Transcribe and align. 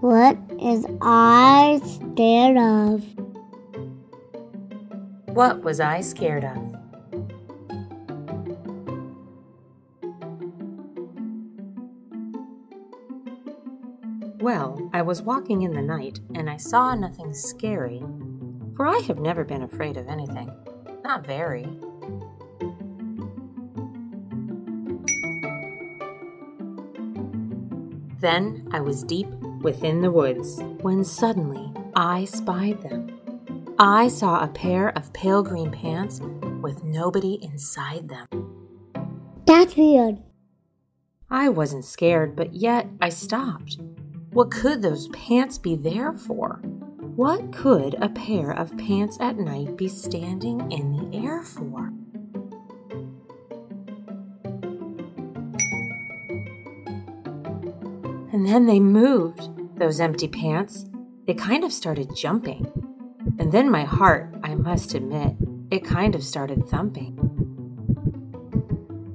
What 0.00 0.38
is 0.62 0.86
I 1.02 1.80
scared 1.84 2.56
of? 2.56 3.04
What 5.34 5.64
was 5.64 5.80
I 5.80 6.00
scared 6.02 6.44
of? 6.44 6.56
Well, 14.40 14.88
I 14.92 15.02
was 15.02 15.20
walking 15.20 15.62
in 15.62 15.72
the 15.72 15.82
night 15.82 16.20
and 16.34 16.48
I 16.48 16.56
saw 16.56 16.94
nothing 16.94 17.34
scary, 17.34 18.02
for 18.76 18.86
I 18.86 18.98
have 19.08 19.18
never 19.18 19.44
been 19.44 19.62
afraid 19.62 19.96
of 19.96 20.06
anything. 20.06 20.48
Not 21.02 21.26
very. 21.26 21.68
Then 28.20 28.68
I 28.72 28.80
was 28.80 29.04
deep 29.04 29.28
within 29.62 30.02
the 30.02 30.10
woods 30.10 30.60
when 30.80 31.04
suddenly 31.04 31.72
I 31.94 32.24
spied 32.24 32.82
them. 32.82 33.18
I 33.78 34.08
saw 34.08 34.42
a 34.42 34.48
pair 34.48 34.88
of 34.96 35.12
pale 35.12 35.42
green 35.42 35.70
pants 35.70 36.20
with 36.60 36.82
nobody 36.82 37.38
inside 37.42 38.08
them. 38.08 38.26
That's 39.46 39.76
weird. 39.76 40.18
I 41.30 41.48
wasn't 41.48 41.84
scared, 41.84 42.34
but 42.34 42.54
yet 42.54 42.88
I 43.00 43.10
stopped. 43.10 43.78
What 44.30 44.50
could 44.50 44.82
those 44.82 45.08
pants 45.08 45.58
be 45.58 45.76
there 45.76 46.12
for? 46.12 46.60
What 47.16 47.52
could 47.52 47.94
a 48.00 48.08
pair 48.08 48.50
of 48.50 48.76
pants 48.76 49.18
at 49.20 49.38
night 49.38 49.76
be 49.76 49.88
standing 49.88 50.70
in 50.72 51.10
the 51.10 51.18
air 51.18 51.42
for? 51.42 51.87
And 58.32 58.46
then 58.46 58.66
they 58.66 58.80
moved, 58.80 59.48
those 59.78 60.00
empty 60.00 60.28
pants. 60.28 60.86
They 61.26 61.34
kind 61.34 61.64
of 61.64 61.72
started 61.72 62.14
jumping. 62.16 62.70
And 63.38 63.52
then 63.52 63.70
my 63.70 63.84
heart, 63.84 64.34
I 64.42 64.54
must 64.54 64.94
admit, 64.94 65.34
it 65.70 65.84
kind 65.84 66.14
of 66.14 66.22
started 66.22 66.66
thumping. 66.66 67.14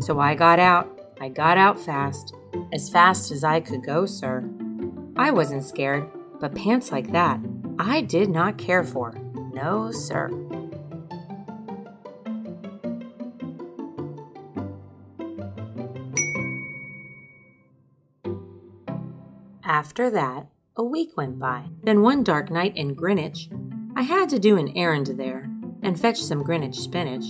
So 0.00 0.20
I 0.20 0.34
got 0.34 0.58
out. 0.58 1.00
I 1.20 1.28
got 1.28 1.56
out 1.56 1.78
fast, 1.78 2.34
as 2.72 2.90
fast 2.90 3.30
as 3.30 3.44
I 3.44 3.60
could 3.60 3.84
go, 3.84 4.04
sir. 4.04 4.44
I 5.16 5.30
wasn't 5.30 5.64
scared, 5.64 6.08
but 6.40 6.54
pants 6.54 6.92
like 6.92 7.12
that, 7.12 7.40
I 7.78 8.00
did 8.02 8.28
not 8.28 8.58
care 8.58 8.84
for. 8.84 9.14
No, 9.54 9.90
sir. 9.92 10.28
After 19.66 20.10
that, 20.10 20.46
a 20.76 20.84
week 20.84 21.16
went 21.16 21.38
by. 21.38 21.64
Then 21.84 22.02
one 22.02 22.22
dark 22.22 22.50
night 22.50 22.76
in 22.76 22.94
Grinitch, 22.94 23.48
I 23.96 24.02
had 24.02 24.28
to 24.28 24.38
do 24.38 24.58
an 24.58 24.76
errand 24.76 25.06
there 25.06 25.48
and 25.82 25.98
fetch 25.98 26.20
some 26.22 26.44
Grinitch 26.44 26.74
spinach. 26.74 27.24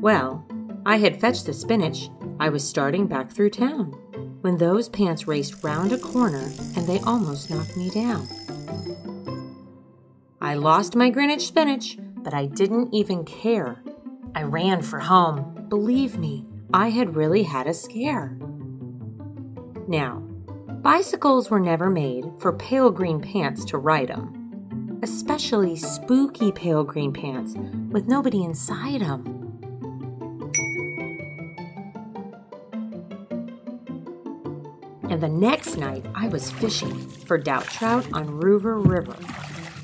Well, 0.00 0.46
I 0.86 0.96
had 0.96 1.20
fetched 1.20 1.44
the 1.44 1.52
spinach. 1.52 2.08
I 2.40 2.48
was 2.48 2.66
starting 2.66 3.06
back 3.06 3.30
through 3.30 3.50
town 3.50 3.92
when 4.40 4.56
those 4.56 4.88
pants 4.88 5.28
raced 5.28 5.62
round 5.62 5.92
a 5.92 5.98
corner 5.98 6.50
and 6.74 6.86
they 6.86 7.00
almost 7.00 7.50
knocked 7.50 7.76
me 7.76 7.90
down. 7.90 8.26
I 10.40 10.54
lost 10.54 10.96
my 10.96 11.10
Grinitch 11.10 11.42
spinach, 11.42 11.98
but 12.16 12.32
I 12.32 12.46
didn't 12.46 12.94
even 12.94 13.24
care. 13.24 13.82
I 14.34 14.44
ran 14.44 14.80
for 14.80 15.00
home. 15.00 15.66
Believe 15.68 16.16
me, 16.16 16.46
I 16.72 16.88
had 16.88 17.14
really 17.14 17.42
had 17.42 17.66
a 17.66 17.74
scare. 17.74 18.38
Now, 19.86 20.27
bicycles 20.82 21.50
were 21.50 21.60
never 21.60 21.90
made 21.90 22.24
for 22.38 22.52
pale 22.52 22.90
green 22.90 23.20
pants 23.20 23.64
to 23.66 23.78
ride 23.78 24.10
'em, 24.10 24.98
especially 25.02 25.76
spooky 25.76 26.52
pale 26.52 26.84
green 26.84 27.12
pants 27.12 27.54
with 27.90 28.06
nobody 28.06 28.44
inside 28.44 29.00
them. 29.00 29.24
And 35.10 35.22
the 35.22 35.28
next 35.28 35.78
night, 35.78 36.04
I 36.14 36.28
was 36.28 36.50
fishing 36.50 36.94
for 36.94 37.38
doubt 37.38 37.64
trout 37.64 38.06
on 38.12 38.38
Roover 38.38 38.78
River 38.78 39.16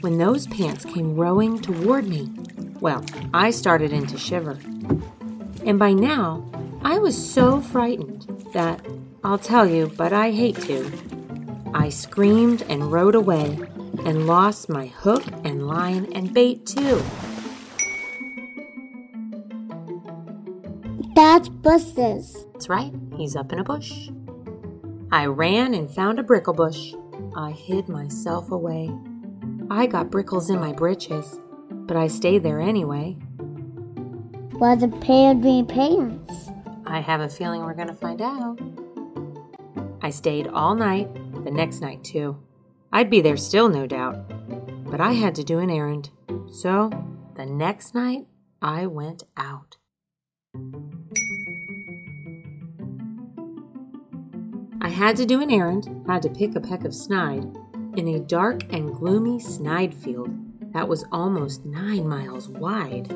when 0.00 0.18
those 0.18 0.46
pants 0.46 0.84
came 0.84 1.16
rowing 1.16 1.58
toward 1.58 2.06
me. 2.06 2.30
Well, 2.80 3.02
I 3.32 3.50
started 3.50 3.92
in 3.92 4.06
to 4.08 4.18
shiver. 4.18 4.58
And 5.64 5.78
by 5.78 5.94
now, 5.94 6.44
I 6.82 6.98
was 6.98 7.16
so 7.16 7.60
frightened 7.60 8.26
that, 8.52 8.84
I'll 9.24 9.38
tell 9.38 9.66
you, 9.66 9.86
but 9.96 10.12
I 10.12 10.32
hate 10.32 10.60
to, 10.62 10.92
I 11.72 11.88
screamed 11.88 12.62
and 12.68 12.92
rode 12.92 13.14
away 13.14 13.58
and 14.04 14.26
lost 14.26 14.68
my 14.68 14.88
hook 14.88 15.24
and 15.44 15.66
line 15.66 16.12
and 16.12 16.34
bait 16.34 16.66
too. 16.66 17.02
That's 21.16 21.48
Bus's. 21.48 22.46
That's 22.52 22.68
right, 22.68 22.92
he's 23.16 23.34
up 23.34 23.50
in 23.50 23.60
a 23.60 23.64
bush. 23.64 24.10
I 25.10 25.24
ran 25.24 25.72
and 25.72 25.90
found 25.90 26.18
a 26.18 26.22
brickle 26.22 26.52
bush. 26.52 26.92
I 27.34 27.52
hid 27.52 27.88
myself 27.88 28.50
away. 28.50 28.94
I 29.70 29.86
got 29.86 30.10
brickles 30.10 30.50
in 30.50 30.60
my 30.60 30.72
britches, 30.72 31.40
but 31.70 31.96
I 31.96 32.08
stayed 32.08 32.42
there 32.42 32.60
anyway. 32.60 33.16
Was 34.52 34.84
pair 35.00 35.30
of 35.30 35.40
green 35.40 35.66
pants? 35.66 36.50
I 36.84 37.00
have 37.00 37.22
a 37.22 37.28
feeling 37.30 37.62
we're 37.62 37.72
going 37.72 37.88
to 37.88 37.94
find 37.94 38.20
out. 38.20 38.60
I 40.04 40.10
stayed 40.10 40.48
all 40.48 40.74
night, 40.74 41.08
the 41.44 41.50
next 41.50 41.80
night 41.80 42.04
too. 42.04 42.36
I'd 42.92 43.08
be 43.08 43.22
there 43.22 43.38
still, 43.38 43.70
no 43.70 43.86
doubt. 43.86 44.28
But 44.84 45.00
I 45.00 45.12
had 45.12 45.34
to 45.36 45.42
do 45.42 45.60
an 45.60 45.70
errand. 45.70 46.10
So, 46.52 46.90
the 47.36 47.46
next 47.46 47.94
night, 47.94 48.26
I 48.60 48.84
went 48.84 49.22
out. 49.34 49.78
I 54.82 54.90
had 54.90 55.16
to 55.16 55.24
do 55.24 55.40
an 55.40 55.50
errand, 55.50 55.88
had 56.06 56.20
to 56.24 56.28
pick 56.28 56.54
a 56.54 56.60
peck 56.60 56.84
of 56.84 56.94
snide 56.94 57.46
in 57.96 58.06
a 58.08 58.20
dark 58.20 58.70
and 58.74 58.94
gloomy 58.94 59.40
snide 59.40 59.94
field 59.94 60.28
that 60.74 60.86
was 60.86 61.06
almost 61.12 61.64
nine 61.64 62.06
miles 62.06 62.50
wide. 62.50 63.10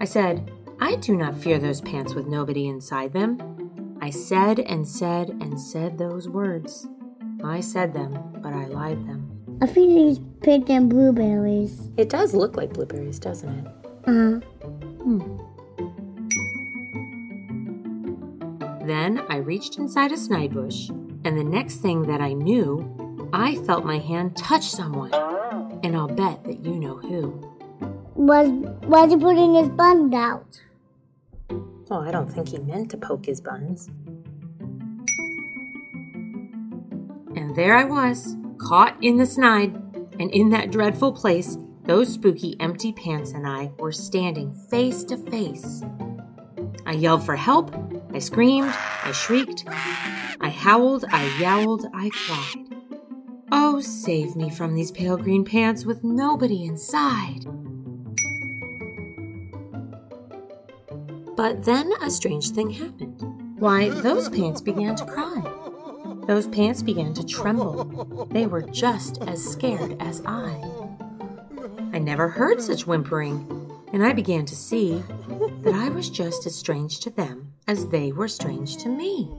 I 0.00 0.04
said, 0.04 0.52
I 0.78 0.94
do 0.94 1.16
not 1.16 1.36
fear 1.36 1.58
those 1.58 1.80
pants 1.80 2.14
with 2.14 2.28
nobody 2.28 2.68
inside 2.68 3.12
them. 3.12 3.57
I 4.00 4.10
said 4.10 4.60
and 4.60 4.86
said 4.86 5.30
and 5.30 5.60
said 5.60 5.98
those 5.98 6.28
words. 6.28 6.86
I 7.44 7.60
said 7.60 7.92
them, 7.92 8.12
but 8.42 8.52
I 8.52 8.66
lied 8.66 9.06
them. 9.06 9.58
I 9.60 9.66
think 9.66 9.90
he's 9.90 10.20
and 10.46 10.88
blueberries. 10.88 11.90
It 11.96 12.08
does 12.08 12.32
look 12.34 12.56
like 12.56 12.72
blueberries, 12.72 13.18
doesn't 13.18 13.50
it? 13.50 13.66
Uh, 14.06 14.40
Hmm. 15.02 15.38
Then 18.86 19.22
I 19.28 19.36
reached 19.36 19.78
inside 19.78 20.12
a 20.12 20.16
snide 20.16 20.54
bush, 20.54 20.88
and 21.24 21.36
the 21.36 21.44
next 21.44 21.76
thing 21.76 22.02
that 22.02 22.20
I 22.20 22.32
knew, 22.32 23.28
I 23.32 23.56
felt 23.66 23.84
my 23.84 23.98
hand 23.98 24.36
touch 24.36 24.64
someone. 24.64 25.12
And 25.82 25.96
I'll 25.96 26.08
bet 26.08 26.44
that 26.44 26.64
you 26.64 26.74
know 26.76 26.96
who. 26.96 27.40
was 28.14 28.48
was 28.84 29.10
he 29.10 29.16
putting 29.18 29.54
his 29.54 29.68
buns 29.68 30.14
out? 30.14 30.62
Oh, 31.90 32.00
I 32.00 32.10
don't 32.10 32.30
think 32.30 32.48
he 32.50 32.58
meant 32.58 32.90
to 32.90 32.96
poke 32.98 33.24
his 33.24 33.40
buns. 33.40 33.88
And 37.34 37.56
there 37.56 37.76
I 37.76 37.84
was, 37.84 38.36
caught 38.58 39.02
in 39.02 39.16
the 39.16 39.24
snide, 39.24 39.74
and 40.20 40.30
in 40.32 40.50
that 40.50 40.70
dreadful 40.70 41.12
place, 41.12 41.56
those 41.84 42.12
spooky 42.12 42.56
empty 42.60 42.92
pants 42.92 43.32
and 43.32 43.46
I 43.46 43.70
were 43.78 43.92
standing 43.92 44.52
face 44.52 45.02
to 45.04 45.16
face. 45.16 45.82
I 46.84 46.92
yelled 46.92 47.24
for 47.24 47.36
help, 47.36 47.74
I 48.12 48.18
screamed, 48.18 48.74
I 49.04 49.12
shrieked, 49.12 49.64
I 49.66 50.50
howled, 50.50 51.06
I 51.10 51.24
yowled, 51.38 51.86
I 51.94 52.10
cried. 52.10 52.66
Oh, 53.50 53.80
save 53.80 54.36
me 54.36 54.50
from 54.50 54.74
these 54.74 54.90
pale 54.90 55.16
green 55.16 55.44
pants 55.44 55.86
with 55.86 56.04
nobody 56.04 56.64
inside. 56.64 57.46
But 61.38 61.62
then 61.62 61.92
a 62.02 62.10
strange 62.10 62.50
thing 62.50 62.70
happened. 62.70 63.22
Why, 63.60 63.90
those 63.90 64.28
pants 64.28 64.60
began 64.60 64.96
to 64.96 65.04
cry. 65.06 65.40
Those 66.26 66.48
pants 66.48 66.82
began 66.82 67.14
to 67.14 67.24
tremble. 67.24 68.26
They 68.32 68.48
were 68.48 68.62
just 68.62 69.22
as 69.22 69.52
scared 69.52 70.02
as 70.02 70.20
I. 70.26 70.60
I 71.92 72.00
never 72.00 72.28
heard 72.28 72.60
such 72.60 72.88
whimpering, 72.88 73.46
and 73.92 74.04
I 74.04 74.14
began 74.14 74.46
to 74.46 74.56
see 74.56 75.00
that 75.62 75.74
I 75.74 75.90
was 75.90 76.10
just 76.10 76.44
as 76.44 76.56
strange 76.56 76.98
to 77.00 77.10
them 77.10 77.52
as 77.68 77.86
they 77.86 78.10
were 78.10 78.26
strange 78.26 78.76
to 78.78 78.88
me. 78.88 79.30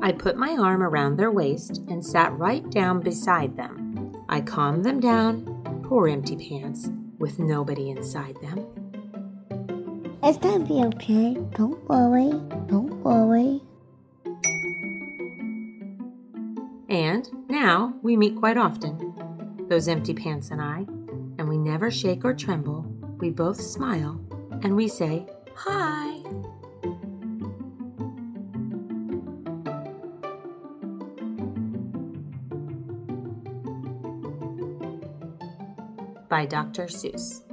I 0.00 0.12
put 0.12 0.38
my 0.38 0.56
arm 0.56 0.82
around 0.82 1.18
their 1.18 1.30
waist 1.30 1.82
and 1.90 2.02
sat 2.02 2.32
right 2.38 2.68
down 2.70 3.00
beside 3.00 3.54
them. 3.58 4.24
I 4.30 4.40
calmed 4.40 4.82
them 4.82 4.98
down, 4.98 5.82
poor 5.86 6.08
empty 6.08 6.36
pants, 6.36 6.88
with 7.18 7.38
nobody 7.38 7.90
inside 7.90 8.36
them. 8.40 8.66
It's 10.22 10.38
gonna 10.38 10.64
be 10.64 10.82
okay. 10.84 11.34
Don't 11.54 11.82
worry. 11.88 12.30
Don't 12.66 12.92
worry. 13.04 13.62
And 16.88 17.28
now 17.48 17.94
we 18.02 18.16
meet 18.16 18.36
quite 18.36 18.56
often, 18.56 19.66
those 19.68 19.88
empty 19.88 20.14
pants 20.14 20.50
and 20.50 20.60
I, 20.62 20.86
and 21.38 21.48
we 21.48 21.58
never 21.58 21.90
shake 21.90 22.24
or 22.24 22.34
tremble. 22.34 22.86
We 23.18 23.30
both 23.30 23.60
smile 23.60 24.20
and 24.62 24.76
we 24.76 24.88
say, 24.88 25.26
Hi. 25.54 26.22
By 36.28 36.44
Dr. 36.46 36.86
Seuss. 36.86 37.45